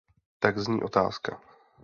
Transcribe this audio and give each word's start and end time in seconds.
Tak 0.39 0.59
zní 0.59 0.81
otázka. 0.83 1.39